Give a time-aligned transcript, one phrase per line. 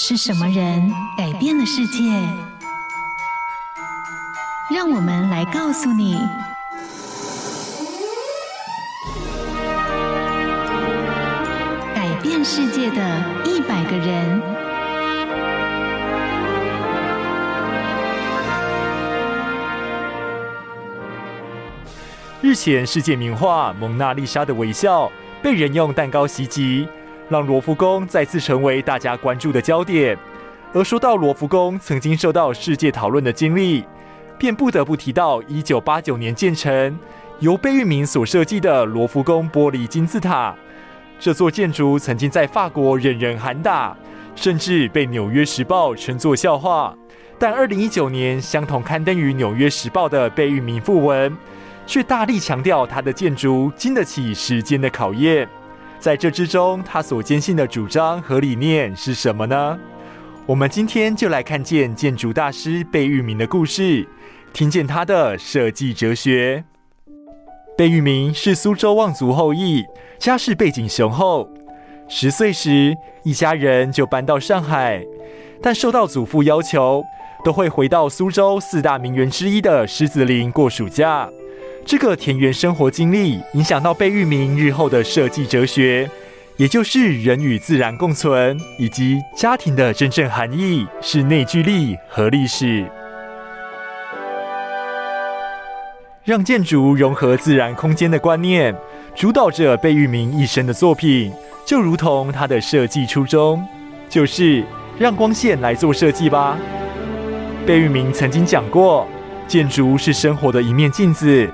[0.00, 2.04] 是什么人改变了世界？
[4.72, 6.16] 让我们来告诉你：
[11.96, 14.40] 改变世界的一百个人。
[22.40, 25.10] 日前，世界名画《蒙娜丽莎》的微笑
[25.42, 26.88] 被人用蛋糕袭击。
[27.28, 30.16] 让罗浮宫再次成为大家关注的焦点。
[30.72, 33.84] 而说到罗浮宫曾经受到世界讨论的经历，
[34.38, 36.98] 便不得不提到1989年建成、
[37.40, 40.54] 由贝聿铭所设计的罗浮宫玻璃金字塔。
[41.18, 43.96] 这座建筑曾经在法国人人喊打，
[44.36, 46.94] 甚至被《纽约时报》称作笑话。
[47.38, 51.36] 但2019年相同刊登于《纽约时报》的贝聿铭訃文，
[51.86, 55.48] 却大力强调他的建筑经得起时间的考验。
[56.00, 59.78] 在这之中，他所坚信的主张和理念是什么呢？
[60.46, 64.08] 我们今天就来看见建筑大师贝聿铭的故事，
[64.52, 66.64] 听见他的设计哲学。
[67.76, 69.84] 贝聿铭是苏州望族后裔，
[70.18, 71.48] 家世背景雄厚。
[72.08, 75.04] 十岁时，一家人就搬到上海，
[75.60, 77.04] 但受到祖父要求，
[77.44, 81.28] 都会回到苏州四大名园之一的狮子林过暑假。
[81.88, 86.06] 这个田园生活经历影响到贝聿铭日后的设计哲学，
[86.58, 92.84] 也就是人与自然共存，以及家庭的真正含义是内聚力和历史，
[96.24, 98.76] 让建筑融合自然空间的观念，
[99.16, 101.32] 主导着贝聿铭一生的作品，
[101.64, 103.66] 就如同他的设计初衷，
[104.10, 104.62] 就是
[104.98, 106.58] 让光线来做设计吧。
[107.66, 109.08] 贝聿铭曾经讲过，
[109.46, 111.50] 建筑是生活的一面镜子。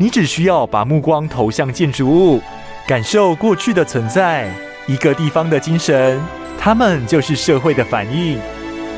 [0.00, 2.40] 你只需要把目光投向建筑物，
[2.86, 4.48] 感受过去的存在，
[4.86, 6.20] 一个地方的精神，
[6.56, 8.38] 它们就是社会的反应。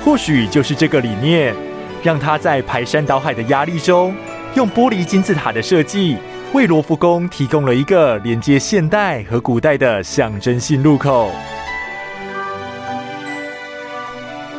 [0.05, 1.55] 或许就是这个理念，
[2.03, 4.15] 让他在排山倒海的压力中，
[4.55, 6.19] 用玻璃金字塔的设计，
[6.53, 11.31] 为罗浮宫提供了一个连接现代和古代的象征性入口。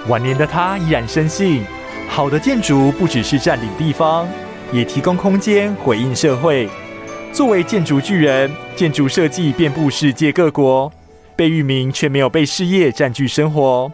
[0.08, 1.64] 晚年的他依然深信，
[2.10, 4.28] 好的建筑不只是占领地方。
[4.72, 6.70] 也提供空间回应社会。
[7.34, 10.92] 作为建筑巨人，建筑设计遍布世界各国，
[11.36, 13.92] 贝聿铭却没有被事业占据生活，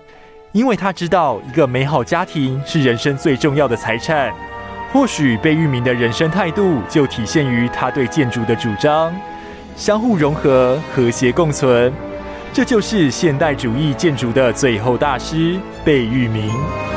[0.51, 4.33] 因为他知道一个美好家庭是人生最重要的财产。
[4.91, 9.13] 或许贝聿铭的人生态度就体现于他对建筑的主张：
[9.75, 11.93] 相互融合、和谐共存。
[12.53, 16.96] 这就是现代主义建筑的最后大师贝聿铭。